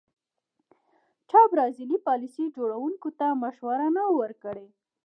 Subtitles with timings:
[1.29, 4.67] چا برازیلي پالیسي جوړوونکو ته مشوره نه وه ورکړې.